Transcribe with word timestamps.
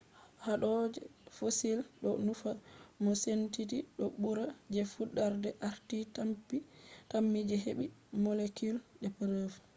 hado 0.45 0.71
je 0.95 1.01
fossil 1.37 1.79
do 2.01 2.09
nufa 2.25 2.51
mo 3.03 3.11
senditi 3.23 3.77
do 3.97 4.05
bura 4.21 4.45
je 4.73 4.81
fudarde 4.91 5.49
arti 5.69 5.97
tammi 7.11 7.39
je 7.49 7.55
hebi 7.65 7.85
shaidaji 7.89 8.19
molecule 8.25 8.79